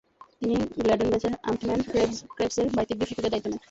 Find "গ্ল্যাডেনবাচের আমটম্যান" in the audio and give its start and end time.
0.77-1.79